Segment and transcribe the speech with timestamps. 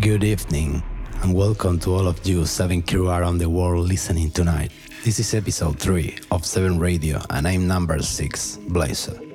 [0.00, 0.82] Good evening,
[1.22, 4.70] and welcome to all of you 7 crew around the world listening tonight.
[5.02, 9.31] This is episode 3 of 7 Radio, and I'm number 6, Blazer.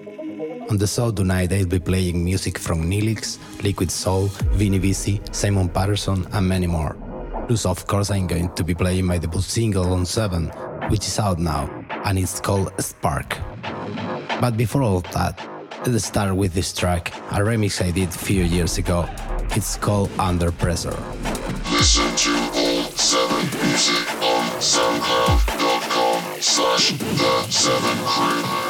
[0.70, 5.70] On the show tonight, I'll be playing music from Neelix, Liquid Soul, Vini Vici, Simon
[5.70, 6.98] Patterson, and many more.
[7.48, 10.48] Plus, of course, I'm going to be playing my debut single on 7,
[10.90, 11.70] which is out now,
[12.04, 13.38] and it's called Spark.
[14.42, 15.40] But before all that,
[15.88, 19.08] let's start with this track, a remix I did a few years ago.
[19.52, 20.98] It's called Under Pressure.
[21.72, 28.67] Listen to all seven music on soundcloud.com slash the seven crew.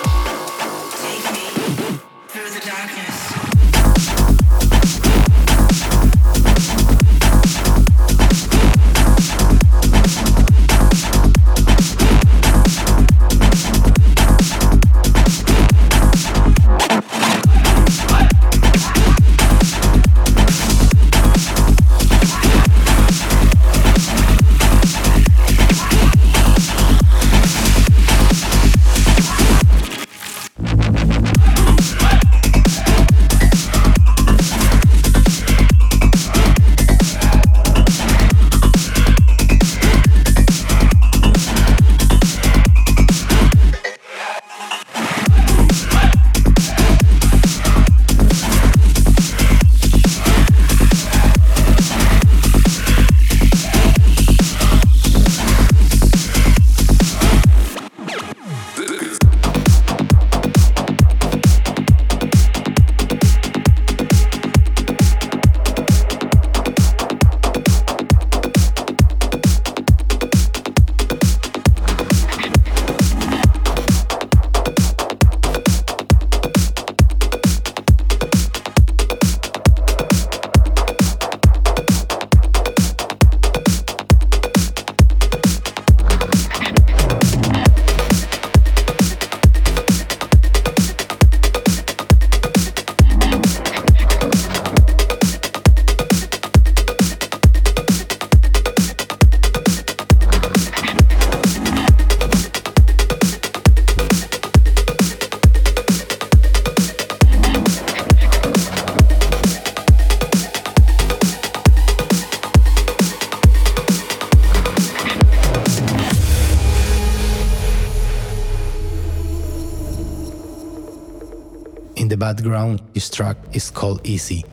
[124.08, 124.46] Easy,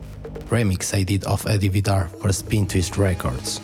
[0.49, 3.61] remix I did of Eddie Vidar for Spin Twist Records.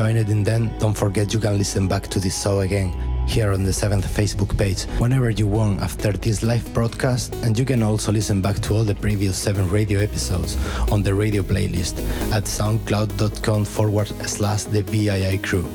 [0.00, 2.90] Joined it and then don't forget you can listen back to this show again
[3.28, 7.66] here on the 7th Facebook page whenever you want after this live broadcast and you
[7.66, 10.56] can also listen back to all the previous 7 radio episodes
[10.90, 11.98] on the radio playlist
[12.32, 15.68] at soundcloud.com forward slash the VII crew.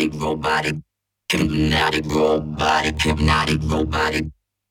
[0.00, 0.76] Hypnotic robotic
[1.30, 4.26] hypnotic robotic hypnotic robotic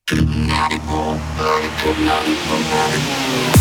[0.10, 3.59] hypnotic robotic hypnotic robotic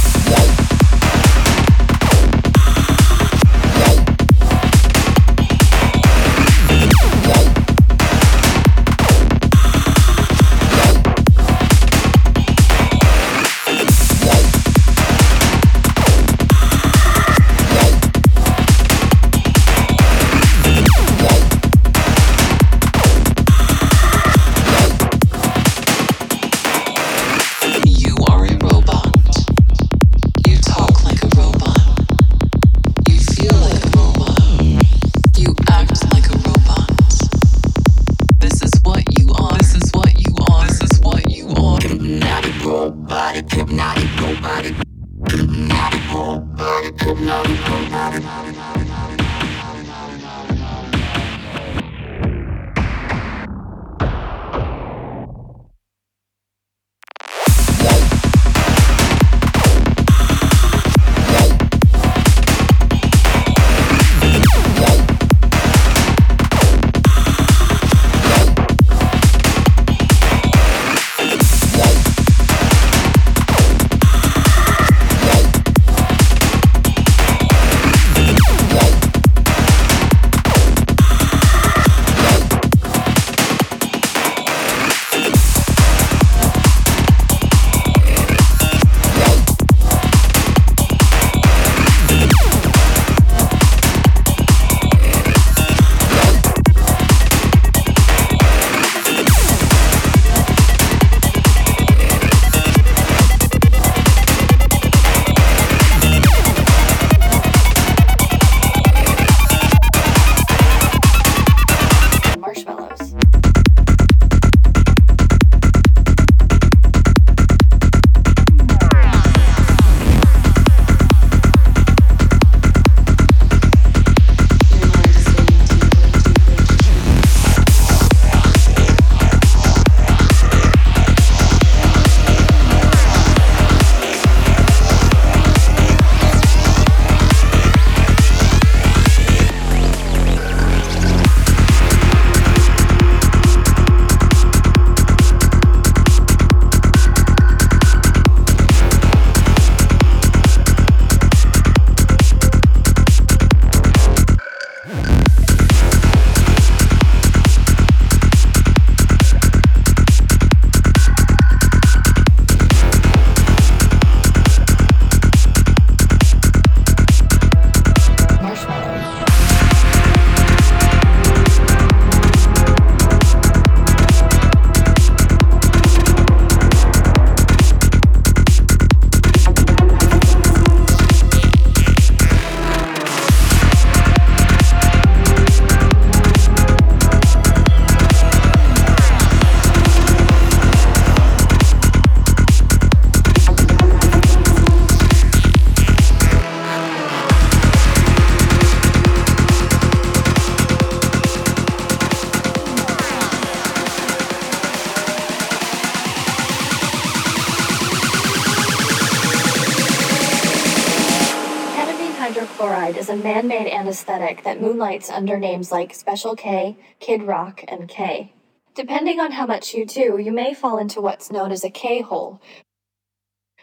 [214.08, 218.32] made anesthetic that moonlights under names like Special K, Kid Rock, and K.
[218.74, 222.00] Depending on how much you do, you may fall into what's known as a K
[222.00, 222.40] hole.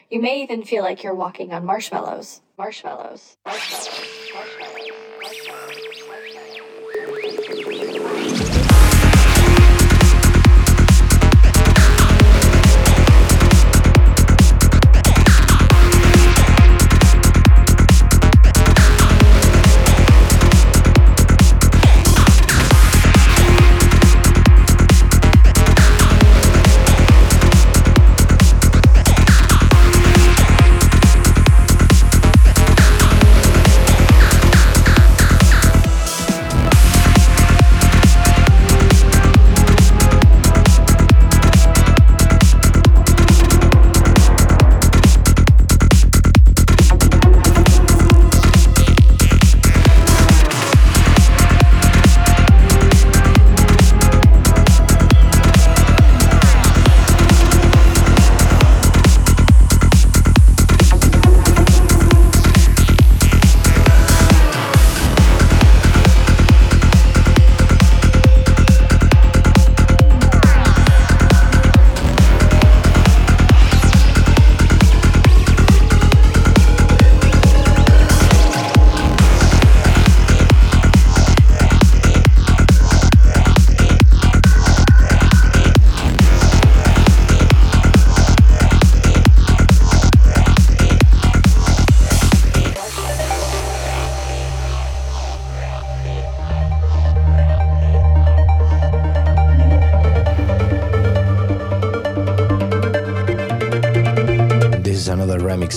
[0.10, 2.42] You may even feel like you're walking on marshmallows.
[2.58, 3.38] Marshmallows.
[3.46, 4.00] Marshmallows.
[4.34, 4.65] Marshmallows.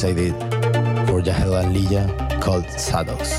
[0.04, 0.34] I did
[1.08, 3.37] for Yahel and Lija called Saddles.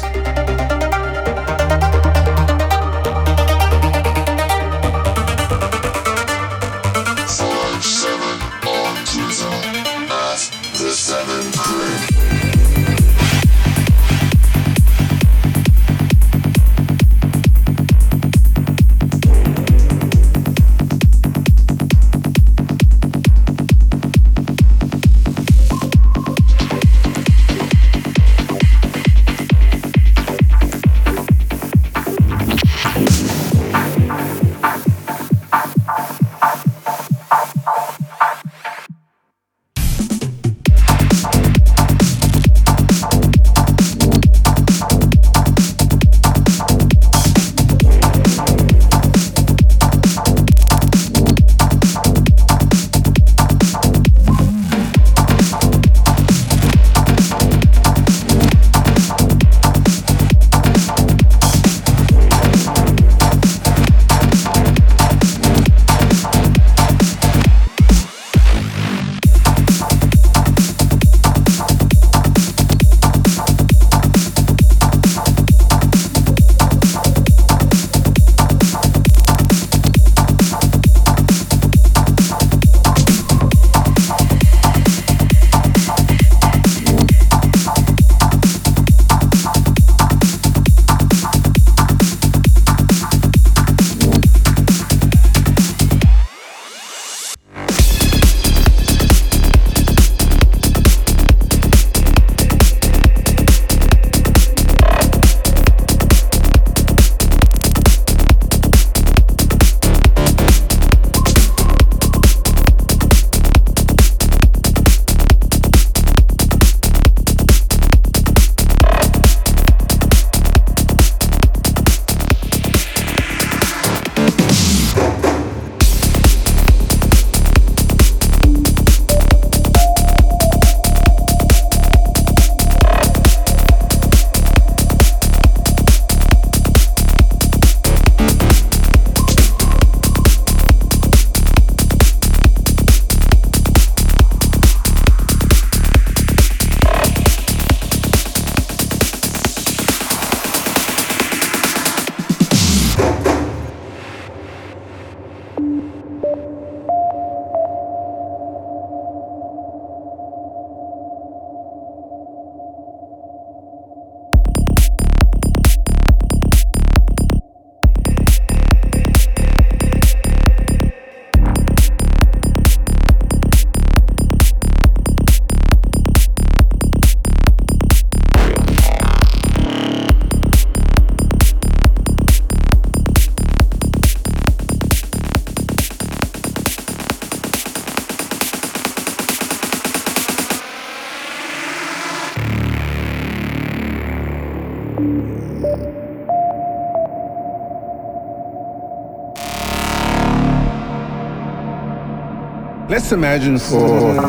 [202.99, 204.19] Let's imagine for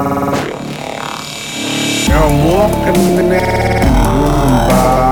[2.14, 3.24] I'm walking in the
[4.68, 5.10] by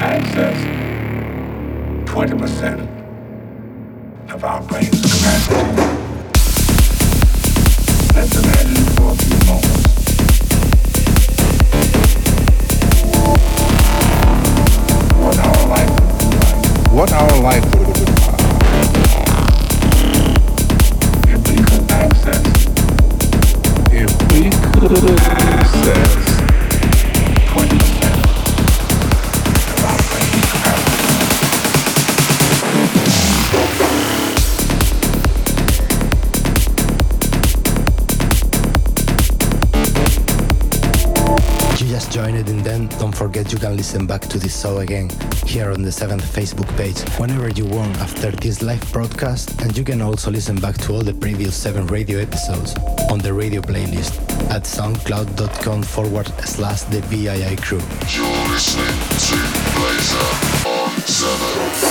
[0.00, 0.56] access
[2.10, 2.80] 20%
[4.32, 5.60] of our brain's capacity.
[8.14, 9.86] Let's imagine for a few moments.
[15.20, 16.92] What our life would be like.
[16.92, 17.79] What our life
[43.90, 45.08] listen back to this show again
[45.46, 49.82] here on the 7th Facebook page whenever you want after this live broadcast and you
[49.82, 52.72] can also listen back to all the previous 7 radio episodes
[53.10, 54.14] on the radio playlist
[54.48, 57.82] at soundcloud.com forward slash the VII crew.
[58.14, 58.94] You're listening
[59.26, 59.36] to
[59.74, 61.89] Blazer on 7.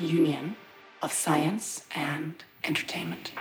[0.00, 0.56] union
[1.02, 3.32] of science and entertainment.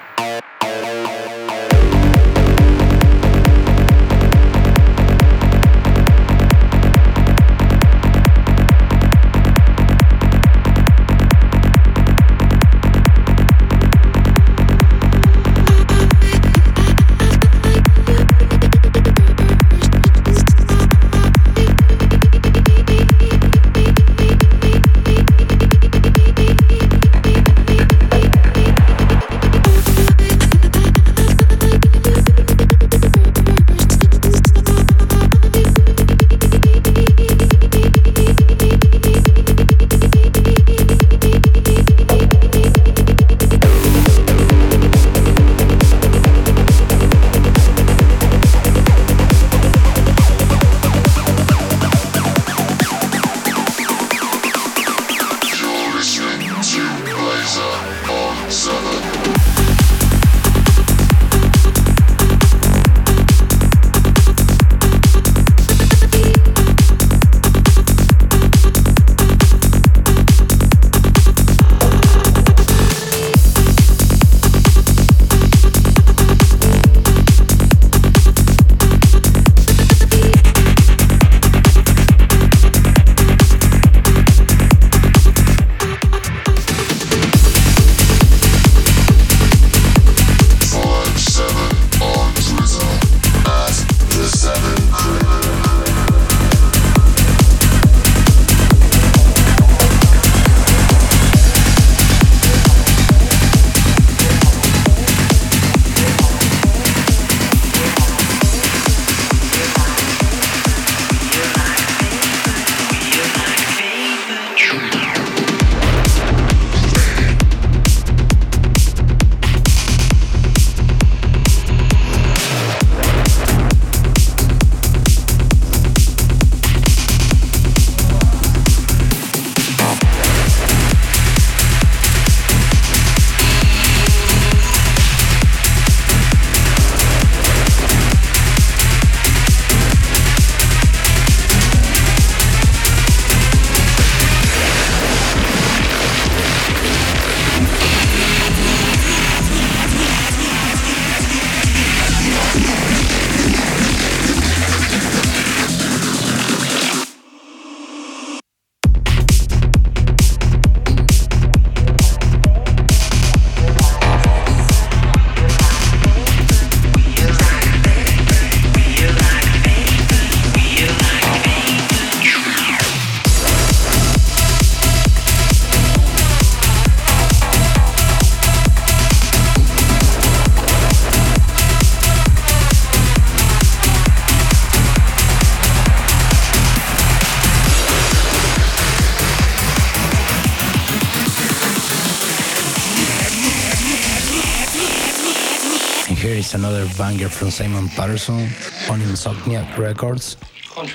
[197.30, 198.42] From Simon Patterson
[198.90, 200.38] on Insomniac Records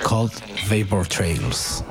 [0.01, 0.33] called
[0.67, 1.83] Vapor Trails.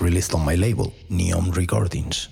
[0.00, 2.28] Released on my label, Neon Recordings.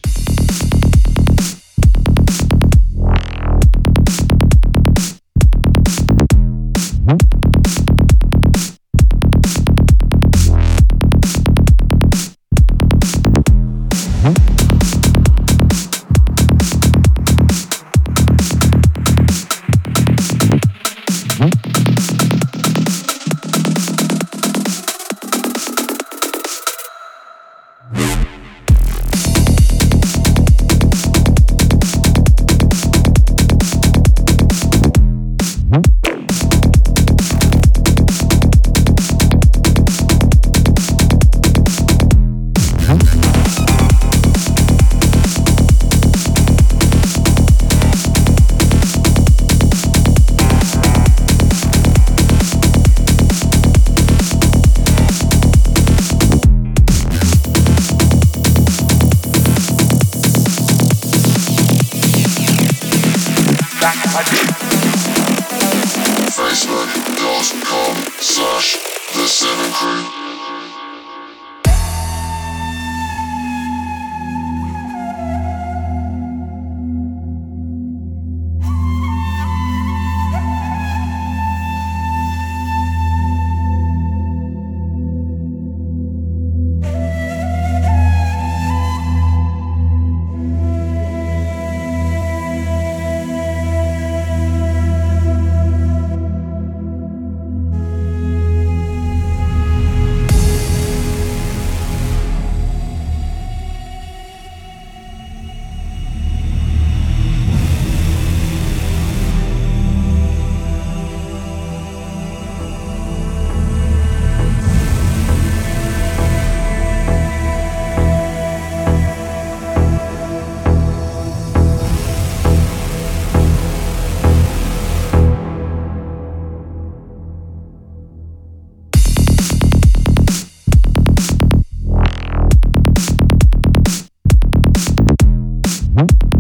[135.96, 136.33] Mm-hmm.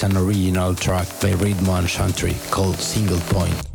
[0.00, 3.69] Is an original track by Ritmo and Chantry called Single Point.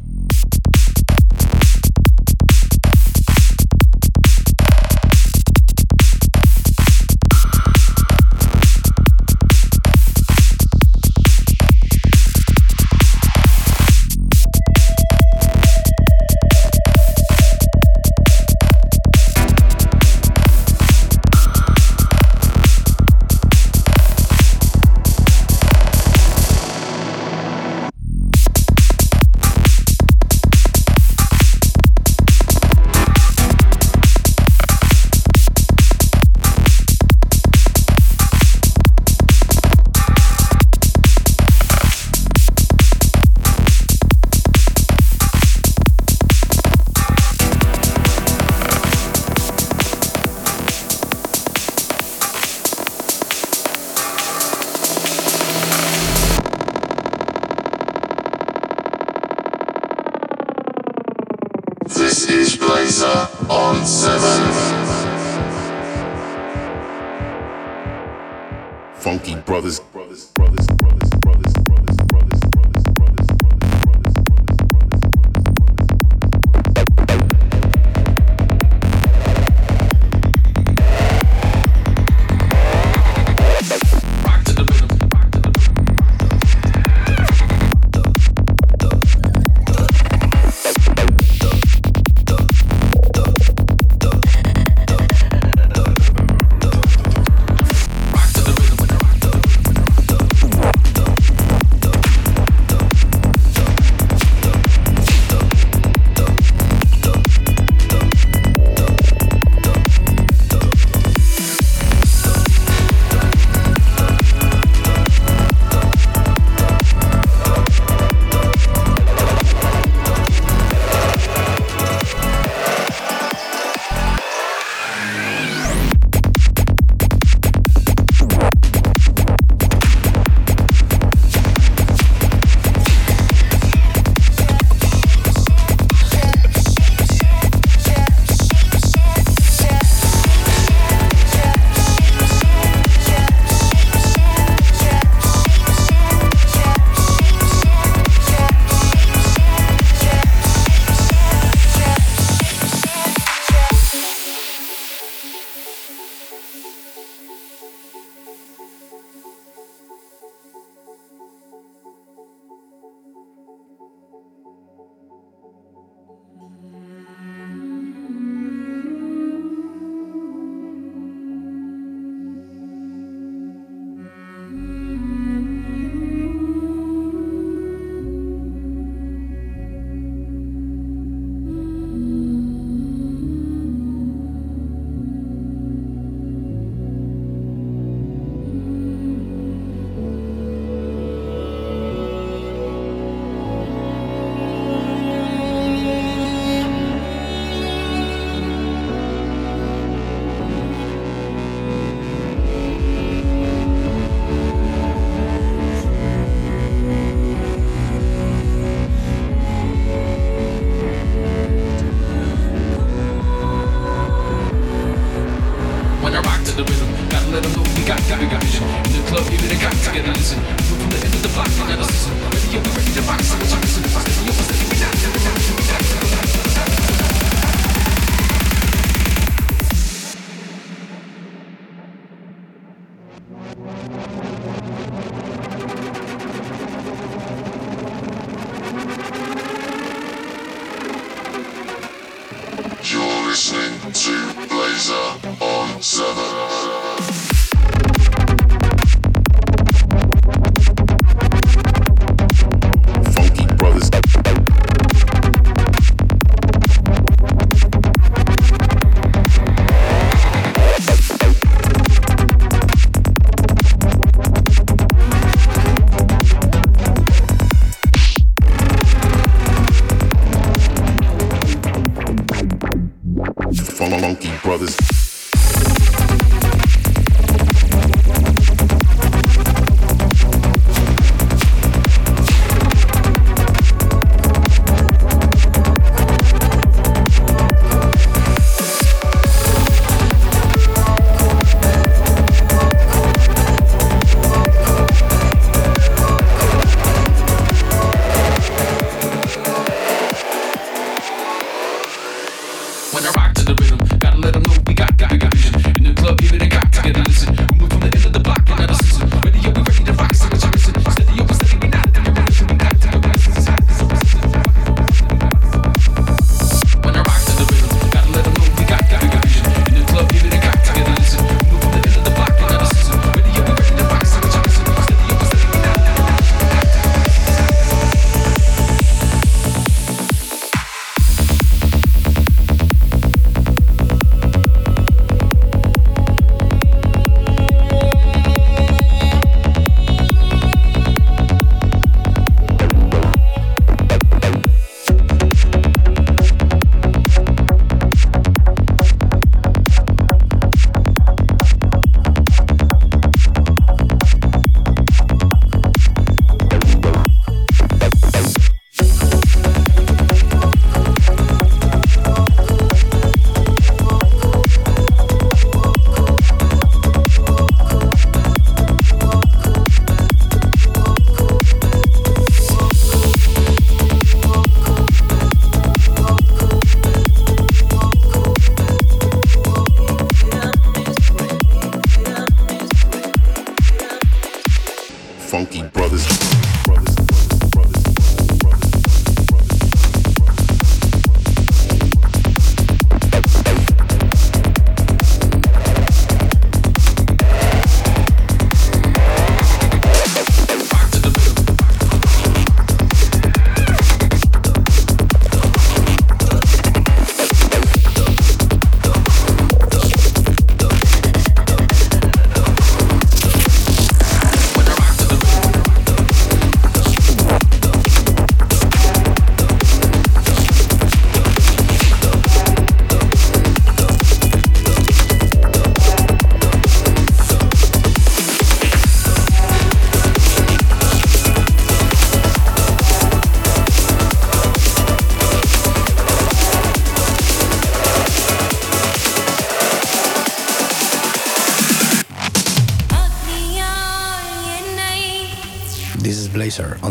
[245.85, 246.24] seven.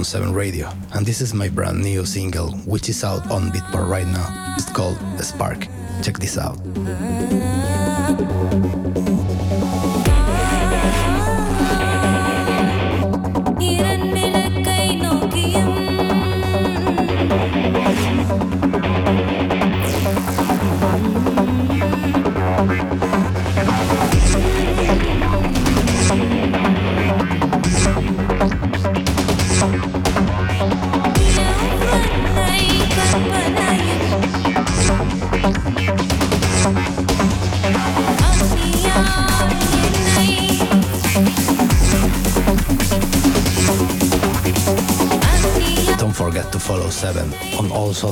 [0.04, 4.06] 7 Radio, and this is my brand new single, which is out on Beatport right
[4.06, 4.54] now.
[4.56, 5.66] It's called The Spark.
[6.02, 6.58] Check this out.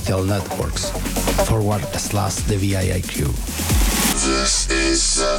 [0.02, 0.90] Social networks.
[1.48, 3.26] Forward slash the VIIQ.
[4.24, 5.31] This is uh,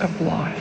[0.00, 0.57] of life.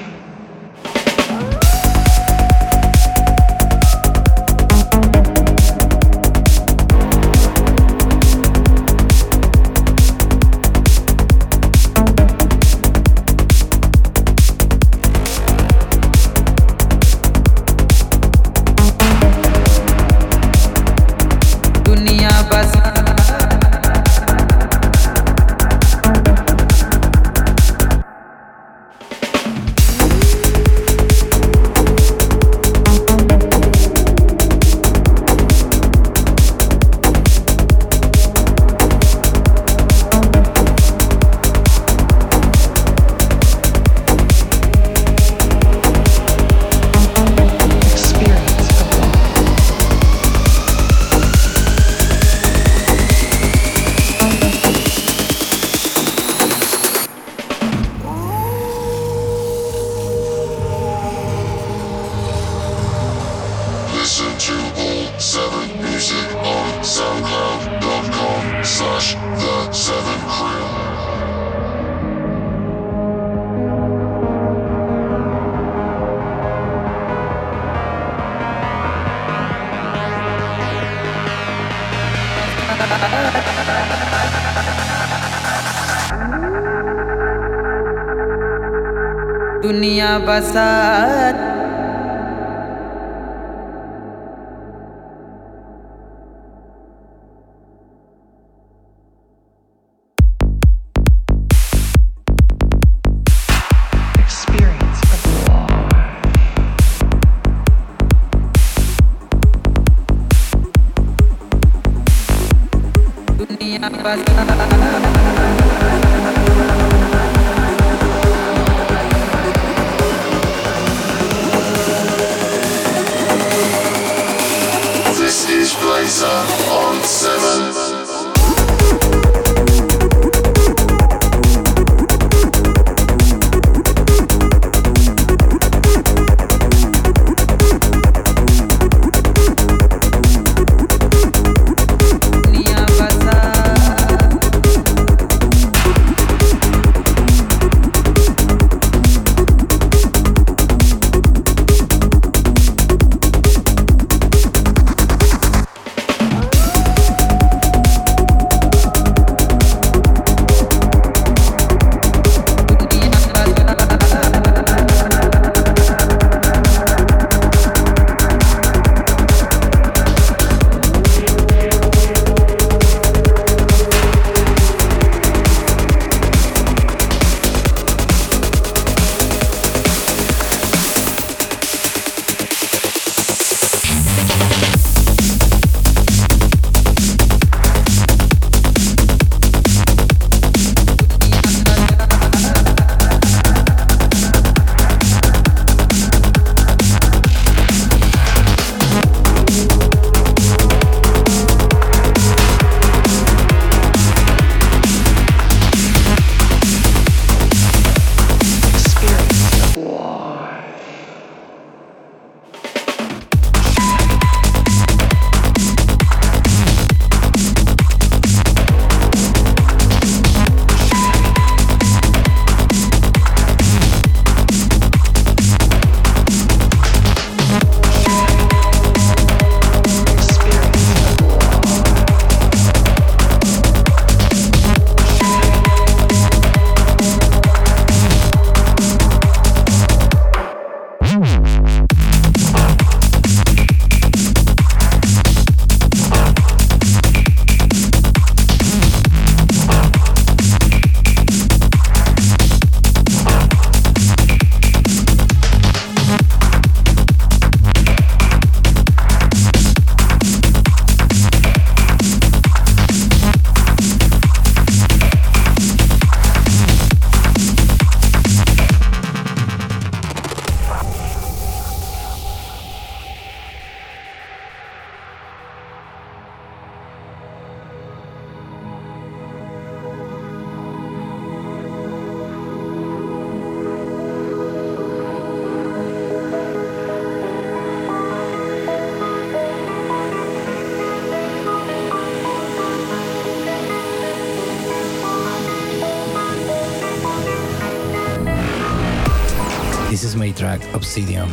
[300.87, 301.29] Obsidian,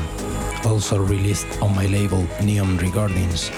[0.66, 3.52] also released on my label Neon Recordings.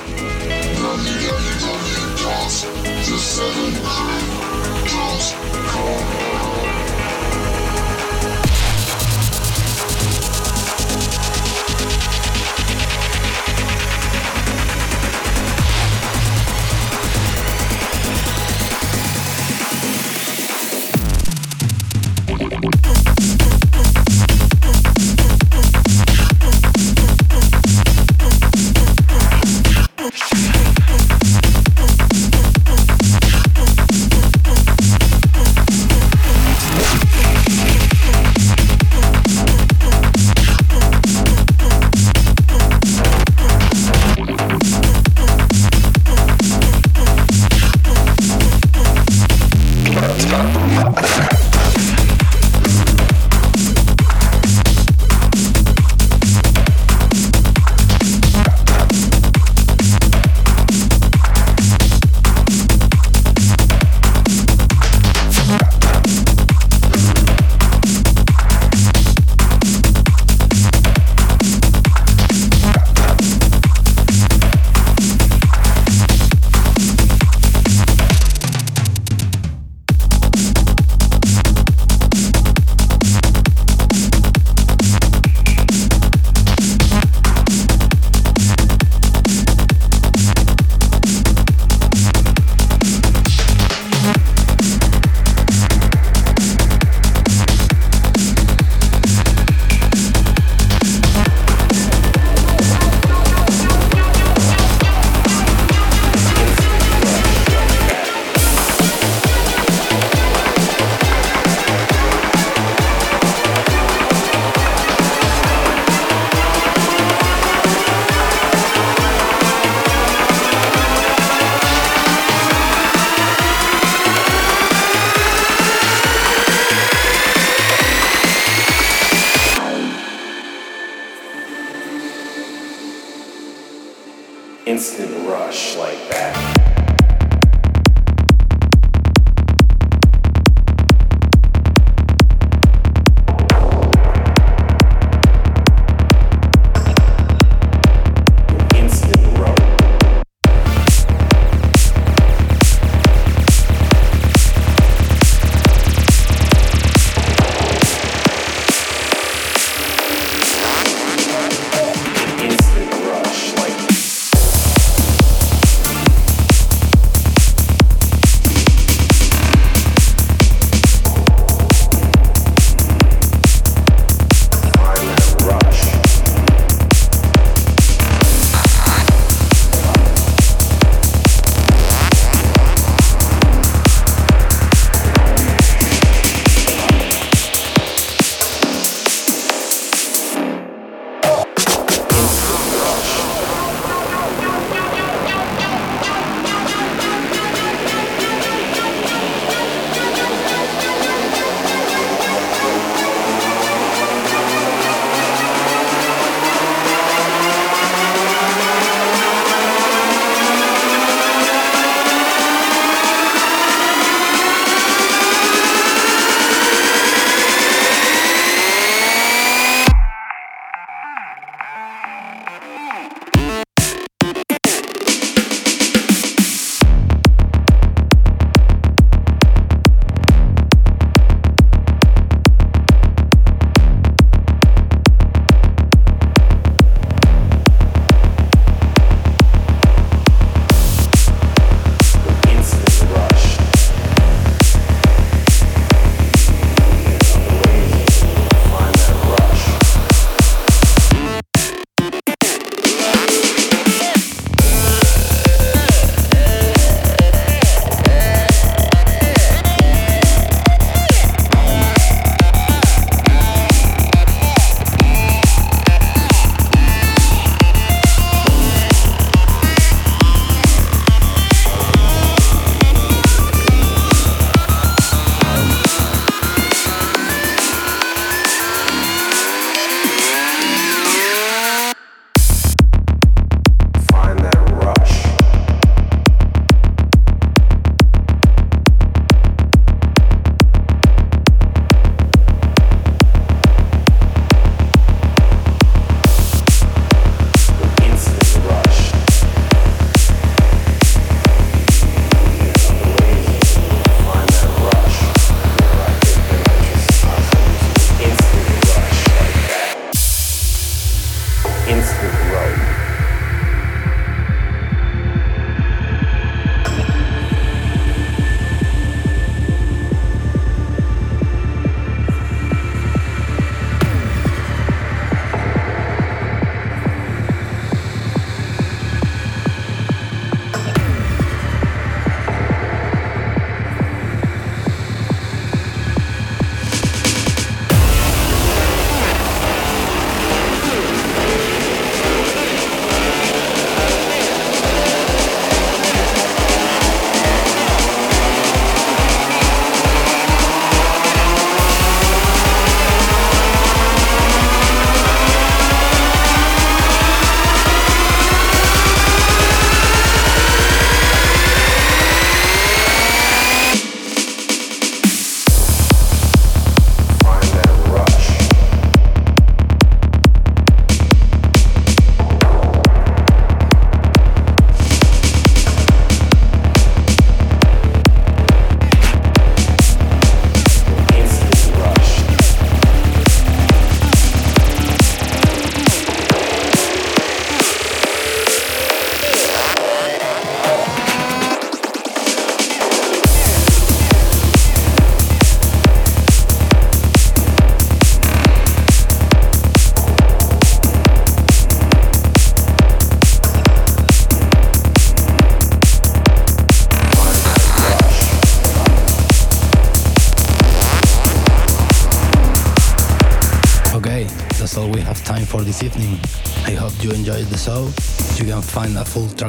[134.66, 136.75] instant rush like that.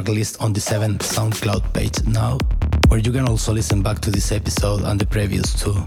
[0.08, 2.38] Full track list on the 7th SoundCloud page now,
[2.88, 5.84] where you can also listen back to this episode and the previous two.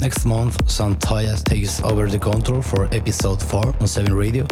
[0.00, 4.46] Next month, Santoya takes over the control for episode 4 on 7 Radio,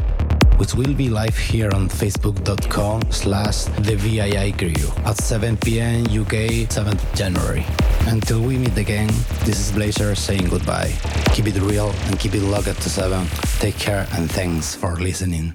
[0.58, 6.66] which will be live here on facebook.com slash the VII crew at 7 pm UK
[6.68, 7.64] 7th January.
[8.06, 9.10] Until we meet again,
[9.44, 10.92] this is Blazer saying goodbye.
[11.32, 13.26] Keep it real and keep it locked to 7.
[13.60, 15.54] Take care and thanks for listening.